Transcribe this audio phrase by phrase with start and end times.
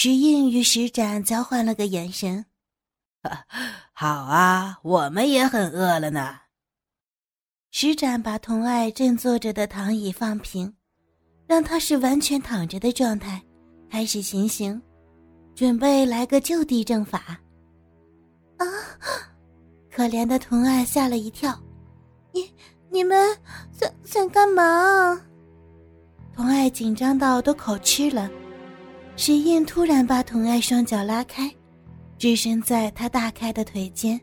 [0.00, 2.46] 石印与石展交换了个眼神。
[3.92, 6.38] 好啊，我们也很饿了呢。
[7.72, 10.72] 石展把童爱正坐着的躺椅放平，
[11.48, 13.42] 让他是完全躺着的状态，
[13.90, 14.80] 开始行刑，
[15.56, 17.36] 准备来个就地正法。
[18.58, 18.64] 啊！
[19.90, 21.60] 可怜的童爱吓了一跳，
[22.32, 22.54] 你
[22.88, 23.36] 你们
[23.72, 25.20] 想想干嘛？
[26.32, 28.30] 童爱紧张到都口吃了。
[29.18, 31.52] 石燕突然把童爱双脚拉开，
[32.18, 34.18] 置身在他大开的腿间。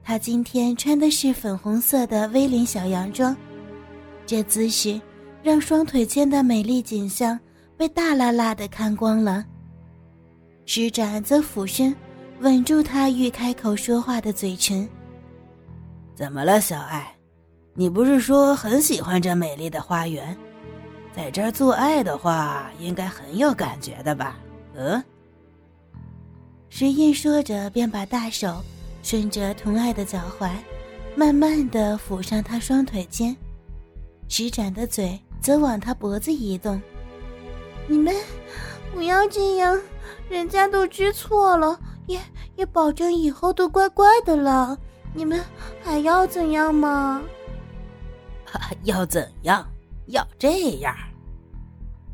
[0.00, 3.36] 他今天穿的是粉红色的 V 领小洋装，
[4.24, 4.98] 这姿势
[5.42, 7.36] 让双腿间的美丽景象
[7.76, 9.44] 被大辣辣的看光了。
[10.66, 11.92] 施展则俯身
[12.38, 14.88] 吻住他欲开口说话的嘴唇。
[16.14, 17.12] 怎么了，小爱？
[17.74, 20.36] 你不是说很喜欢这美丽的花园，
[21.14, 24.38] 在这儿做爱的话，应该很有感觉的吧？
[24.74, 25.02] 嗯。
[26.68, 28.62] 石印说着，便把大手。
[29.02, 30.50] 顺着童爱的脚踝，
[31.16, 33.34] 慢慢的抚上她双腿间，
[34.28, 36.80] 施展的嘴则往她脖子移动。
[37.86, 38.14] 你们
[38.92, 39.80] 不要这样，
[40.28, 42.20] 人家都知错了，也
[42.56, 44.78] 也保证以后都乖乖的了。
[45.14, 45.42] 你们
[45.82, 47.22] 还要怎样吗？
[48.84, 49.66] 要怎样？
[50.08, 50.94] 要这样。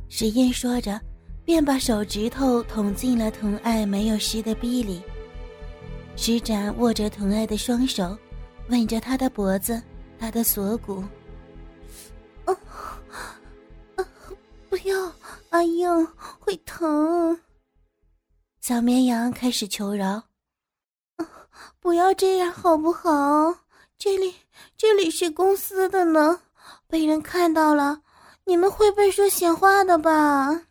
[0.09, 1.01] 石燕说着，
[1.45, 5.03] 便把手指头捅进了童爱没有湿的逼里。
[6.17, 8.17] 施展握着童爱的双手，
[8.69, 9.83] 吻着她的脖子，
[10.19, 11.05] 她的锁骨。
[12.45, 12.57] 啊
[13.97, 14.07] 啊！
[14.71, 15.13] 不要，
[15.51, 16.07] 阿英
[16.39, 17.39] 会疼。
[18.61, 20.23] 小绵羊开始求饶
[21.81, 23.55] ：“不要这样好不好？
[23.99, 24.35] 这里
[24.77, 26.41] 这里是公司的呢，
[26.87, 28.01] 被人看到了，
[28.47, 30.63] 你们会被说闲话的吧？”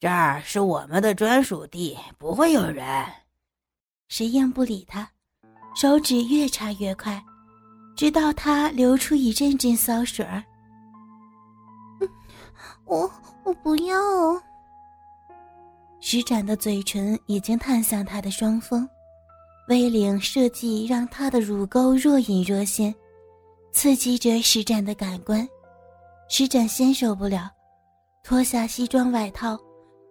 [0.00, 2.86] 这儿是我们的专属地，不会有人。
[4.08, 5.06] 石燕不理他，
[5.76, 7.22] 手指越插越快，
[7.94, 10.42] 直到他流出一阵阵骚水儿。
[12.86, 13.10] 我
[13.44, 13.94] 我不要。
[16.00, 18.88] 施展的嘴唇已经探向他的双峰
[19.68, 22.94] ，V 领设计让他的乳沟若隐若现，
[23.70, 25.46] 刺激着施展的感官。
[26.32, 27.50] 施展先受不了，
[28.22, 29.58] 脱下西装外套，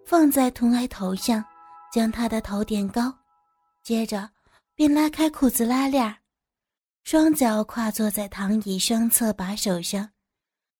[0.04, 1.42] 放在童爱头上，
[1.90, 3.12] 将他的头垫高。
[3.82, 4.28] 接着，
[4.74, 6.14] 便拉开裤子拉链
[7.04, 10.10] 双脚跨坐在躺椅双侧把手上，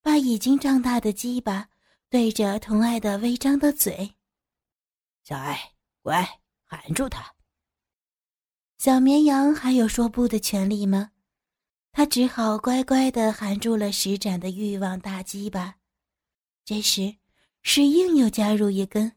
[0.03, 1.67] 把已经胀大的鸡巴
[2.11, 4.15] 对着童爱的微张的嘴。
[5.25, 5.59] 小爱，
[6.03, 6.23] 乖，
[6.67, 7.25] 含住他。
[8.77, 11.13] 小绵羊还有说不的权利吗？
[11.93, 15.77] 他只好乖乖的含住了施展的欲望大鸡巴。
[16.65, 17.17] 这时，
[17.63, 19.13] 石英又加入一根。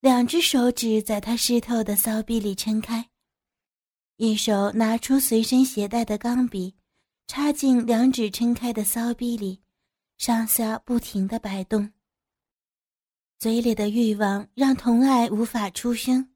[0.00, 3.08] 两只手指在他湿透的骚逼里撑开，
[4.18, 6.76] 一手拿出随身携带的钢笔，
[7.26, 9.62] 插进两指撑开的骚逼里，
[10.16, 11.90] 上下不停的摆动。
[13.38, 16.30] 嘴里的欲望让童爱无法出声，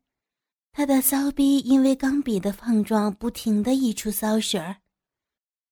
[0.72, 4.78] 他的骚逼因为钢笔的碰撞不停的溢出骚水儿，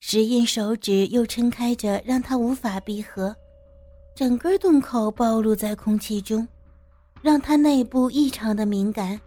[0.01, 3.35] 石印手指又撑开着，让他无法闭合，
[4.15, 6.47] 整个洞口暴露在空气中。
[7.21, 9.21] 让他内部异常的敏感，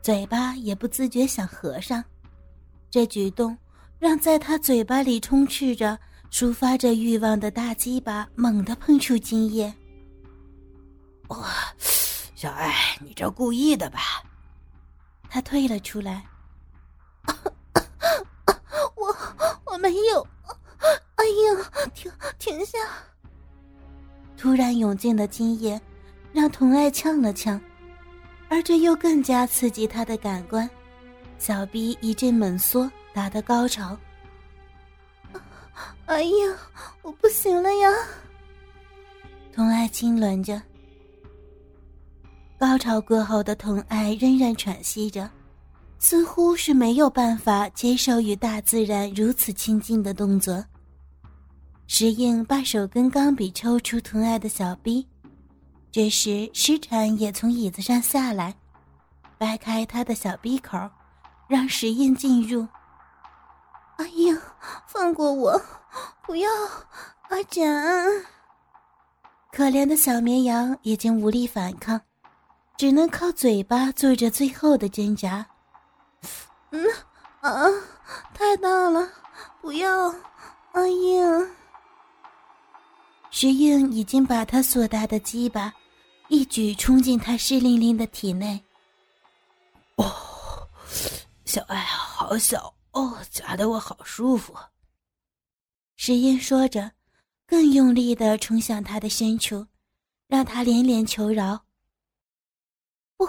[0.00, 2.02] 嘴巴也不自觉想合上。
[2.88, 3.58] 这举动
[3.98, 5.98] 让在他嘴巴里充斥着、
[6.30, 9.74] 抒发着欲望的大鸡巴猛地碰触精液。
[11.28, 11.48] 哇，
[12.36, 14.22] 小爱，你这故意的吧？
[15.28, 16.24] 他退了出来。
[18.94, 20.26] 我我没有。
[21.16, 22.78] 哎呀，停停下！
[24.34, 25.78] 突然涌进的精液。
[26.32, 27.58] 让童爱呛了呛，
[28.50, 30.68] 而这又更加刺激他的感官，
[31.38, 33.96] 小臂一阵猛缩，达到高潮。
[36.04, 36.58] 哎呀，
[37.00, 37.90] 我不行了呀！
[39.50, 40.60] 童爱痉挛着。
[42.58, 45.30] 高潮过后的童爱仍然喘息着，
[45.98, 50.64] 似乎是没有办法接受与大自然如此亲近的动作。
[51.86, 55.06] 石英把手跟钢笔抽出疼爱的小臂。
[55.90, 58.54] 这时，石产也从椅子上下来，
[59.38, 60.78] 掰开他的小鼻口，
[61.48, 62.66] 让石印进入。
[63.96, 64.38] 阿英，
[64.86, 65.58] 放过我，
[66.26, 66.48] 不要！
[67.30, 67.64] 阿展，
[69.52, 71.98] 可怜的小绵羊已经无力反抗，
[72.76, 75.46] 只能靠嘴巴做着最后的挣扎。
[76.70, 76.84] 嗯，
[77.40, 77.50] 啊，
[78.34, 79.08] 太大了，
[79.60, 80.14] 不要！
[80.72, 81.50] 阿英，
[83.30, 85.72] 石英已经把他所大的鸡巴。
[86.28, 88.60] 一举冲进他湿淋淋的体内。
[89.94, 90.68] 哦，
[91.44, 94.52] 小爱好小哦，夹得我好舒服。
[95.96, 96.90] 石英说着，
[97.46, 99.66] 更用力的冲向他的深处，
[100.26, 101.65] 让他连连求饶。
[103.16, 103.26] 不，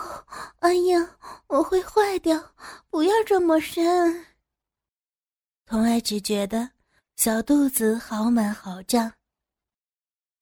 [0.59, 1.17] 哎呀，
[1.47, 2.53] 我会坏掉！
[2.89, 4.25] 不要这么深。
[5.65, 6.69] 童爱只觉得
[7.15, 9.13] 小肚子好满好胀。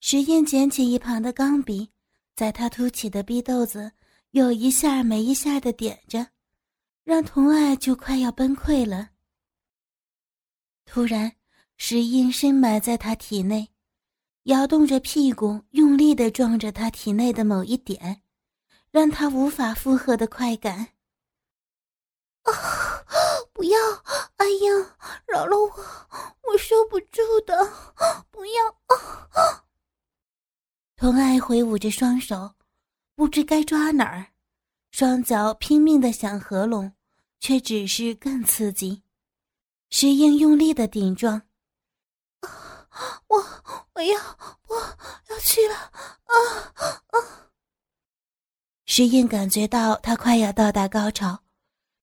[0.00, 1.90] 石英捡起一旁的钢笔，
[2.34, 3.92] 在他凸起的逼豆子
[4.30, 6.26] 有一下没一下的点着，
[7.04, 9.10] 让童爱就快要崩溃了。
[10.84, 11.32] 突然，
[11.76, 13.68] 石英深埋在他体内，
[14.44, 18.22] 摇动着屁股，用力的撞着他体内的某一点。
[18.96, 20.88] 让他无法负荷的快感。
[22.44, 22.52] 啊！
[23.52, 23.78] 不要！
[24.36, 24.96] 哎呀，
[25.26, 25.68] 饶了我！
[26.44, 27.54] 我受不住的！
[28.30, 28.64] 不要！
[28.86, 29.66] 啊！
[30.96, 32.54] 童爱挥舞着双手，
[33.14, 34.28] 不知该抓哪儿，
[34.92, 36.94] 双脚拼命的想合拢，
[37.38, 39.02] 却只是更刺激。
[39.90, 41.42] 石英用力的顶撞。
[42.40, 43.22] 啊！
[43.26, 43.44] 我
[43.92, 44.18] 我要
[44.68, 44.76] 我
[45.28, 45.74] 要去了！
[45.74, 46.32] 啊
[47.08, 47.50] 啊！
[48.86, 51.40] 石印感觉到他快要到达高潮，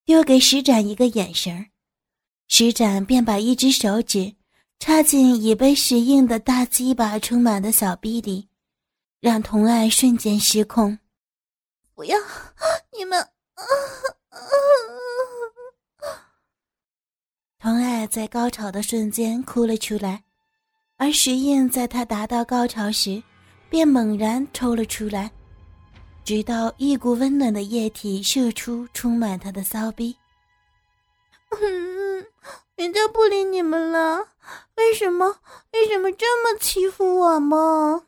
[0.05, 1.67] 又给石展一个眼神
[2.49, 4.35] 石展便把一只手指
[4.79, 8.49] 插进已被石印的大鸡巴充满的小臂里，
[9.21, 10.99] 让童爱瞬间失控。
[11.95, 12.17] 不要，
[12.91, 13.25] 你们！
[17.59, 20.21] 童爱在高潮的瞬间哭了出来，
[20.97, 23.23] 而石印在他达到高潮时，
[23.69, 25.31] 便猛然抽了出来。
[26.23, 30.15] 直到一股温暖的液体射出，充满他的骚逼。
[31.61, 32.25] 嗯，
[32.75, 34.19] 人家不理你们了，
[34.77, 35.37] 为什么？
[35.73, 38.03] 为什么这么欺负我吗？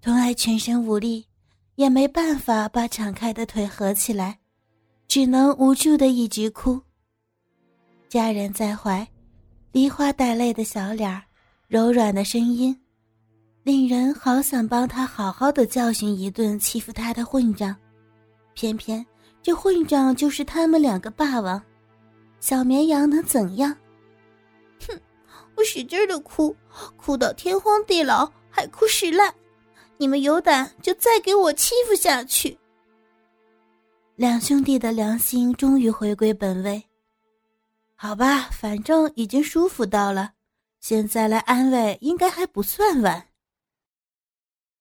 [0.00, 1.26] 童爱全身无力，
[1.74, 4.38] 也没办法把敞开的腿合起来，
[5.08, 6.80] 只能无助的一直哭。
[8.08, 9.06] 家人在怀，
[9.72, 11.20] 梨花带泪的小脸，
[11.66, 12.80] 柔软的声音。
[13.66, 17.74] 令人好想帮他好好的教训一顿欺负他的混账，
[18.54, 19.04] 偏偏
[19.42, 21.60] 这混账就是他们两个霸王，
[22.38, 23.76] 小绵羊能怎样？
[24.86, 24.96] 哼，
[25.56, 26.54] 我使劲的哭，
[26.96, 29.34] 哭到天荒地老，还哭实烂，
[29.96, 32.56] 你们有胆就再给我欺负下去。
[34.14, 36.80] 两兄弟的良心终于回归本位，
[37.96, 40.34] 好吧，反正已经舒服到了，
[40.78, 43.25] 现在来安慰应该还不算晚。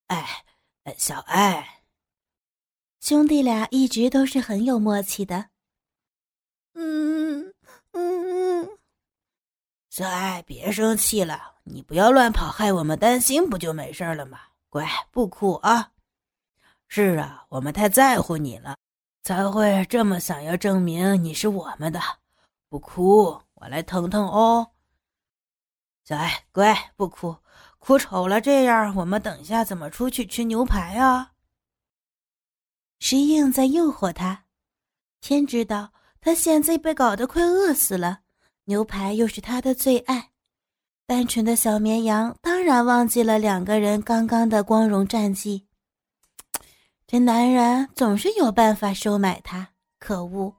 [0.08, 0.44] 哎，
[0.98, 1.82] 小爱，
[3.00, 5.50] 兄弟俩一直都是很有默契的。
[6.74, 7.54] 嗯
[7.92, 8.70] 嗯嗯，
[9.90, 14.40] 小爱，别生气了，你不要乱跑，害我们担心，不就没事了吗？
[14.70, 15.92] 乖，不哭啊。
[16.88, 18.78] 是啊，我们太在乎你了，
[19.24, 22.00] 才会这么想要证明你是我们的。
[22.70, 24.72] 不哭，我来疼疼哦。
[26.04, 27.36] 小爱，乖，不哭。
[27.86, 31.34] 哭丑了，这样我们等一下怎么出去吃牛排啊？
[32.98, 34.46] 石英在诱惑他，
[35.22, 38.22] 天知道他现在被搞得快饿死了，
[38.64, 40.32] 牛排又是他的最爱。
[41.06, 45.68] 单纯的小绵羊当然忘记了两个人刚刚的光荣战绩。
[47.06, 50.52] 这男人总是有办法收买他，可恶！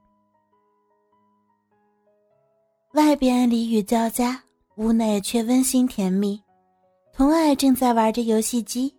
[2.93, 6.41] 外边梨雨交加，屋内却温馨甜蜜。
[7.17, 8.93] 童爱正在玩着游戏机，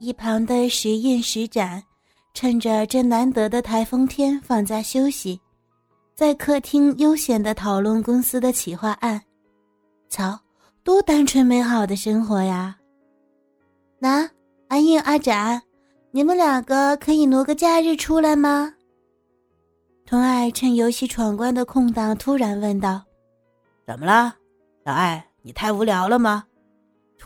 [0.00, 1.82] 一旁的石印、石展
[2.34, 5.40] 趁着这难得的台风天放假休息，
[6.14, 9.18] 在客厅悠闲的讨论公司的企划案。
[10.10, 10.38] 瞧，
[10.84, 12.76] 多单纯美好的生活呀！
[13.98, 14.28] 那
[14.68, 15.62] 阿印、阿展，
[16.10, 18.74] 你们两个可以挪个假日出来吗？
[20.04, 23.02] 童爱趁游戏闯关的空档，突然问道
[23.88, 24.36] ：“怎么了，
[24.84, 25.26] 小爱？
[25.40, 26.44] 你太无聊了吗？”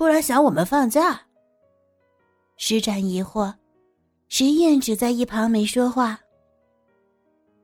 [0.01, 1.21] 突然想我们放假，
[2.57, 3.53] 施展疑惑，
[4.31, 6.19] 石燕只在一旁没说话。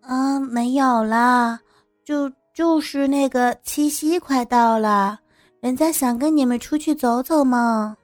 [0.03, 1.59] 啊，没有啦，
[2.05, 5.19] 就就是那个七夕快到了，
[5.61, 7.97] 人家想跟你们出去走走嘛。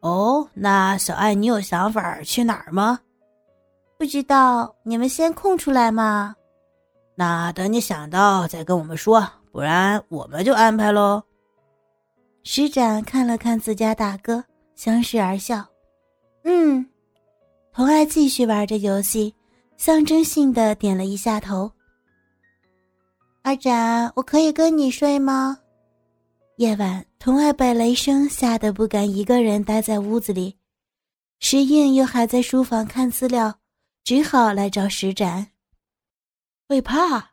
[0.00, 3.00] 哦，那小爱，你有想法去哪儿吗？
[3.96, 6.36] 不知道，你们先空出来嘛。
[7.14, 11.22] 那等你想到再跟我们说，不然我们就安排喽。
[12.48, 14.42] 石展看了看自家大哥，
[14.76, 15.66] 相视而笑。
[16.44, 16.86] 嗯，
[17.72, 19.34] 童爱继续玩着游戏，
[19.76, 21.68] 象征性的点了一下头。
[23.42, 25.58] 阿展，我可以跟你睡吗？
[26.58, 30.56] 夜晚，童爱被雷声吓得不敢一个人待在屋子里，
[31.40, 33.58] 石印又还在书房看资料，
[34.04, 35.48] 只好来找石展。
[36.68, 37.32] 会怕？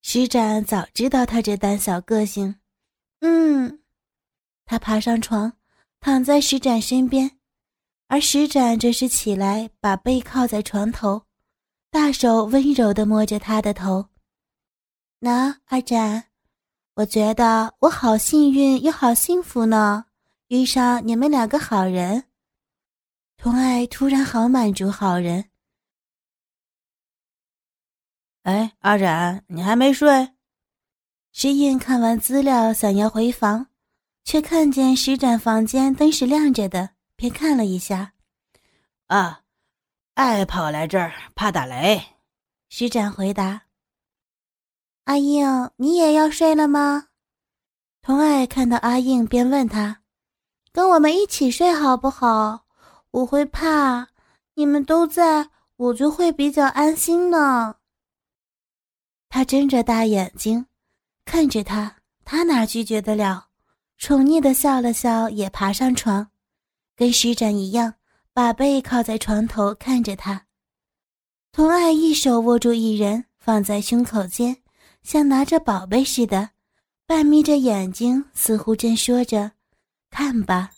[0.00, 2.56] 石展早知道他这胆小个性。
[3.20, 3.78] 嗯，
[4.66, 5.52] 他爬上床，
[6.00, 7.38] 躺在石展身边，
[8.08, 11.22] 而石展则是起来，把背靠在床头，
[11.90, 14.08] 大手温柔地摸着他的头。
[15.20, 16.24] 那二展，
[16.96, 20.06] 我觉得我好幸运又好幸福呢，
[20.48, 22.24] 遇上你们两个好人。
[23.36, 25.50] 童爱突然好满足，好人。
[28.42, 30.34] 哎，阿展，你还没睡？
[31.32, 33.68] 石印看完资料，想要回房，
[34.26, 38.12] 却看见石展房间灯是亮着的，便看了一下。
[39.06, 39.42] 啊，
[40.14, 42.02] 爱跑来这儿，怕打雷。
[42.68, 43.62] 石展回答。
[45.04, 47.06] 阿英，你也要睡了吗？
[48.02, 50.02] 童爱看到阿英，便问他
[50.72, 52.66] ：“跟我们一起睡好不好？
[53.12, 54.08] 我会怕，
[54.54, 57.76] 你们都在，我就会比较安心呢。”
[59.30, 60.66] 他睁着大眼睛
[61.24, 63.45] 看着他，他哪拒绝得了？
[63.98, 66.28] 宠溺的笑了笑，也爬上床，
[66.94, 67.94] 跟施展一样，
[68.32, 70.46] 把背靠在床头看着他。
[71.52, 74.58] 童爱一手握住一人，放在胸口间。
[75.02, 76.50] 像拿着宝贝似的，
[77.06, 79.52] 半眯着眼睛，似乎正说着
[80.10, 80.72] ：“看吧。”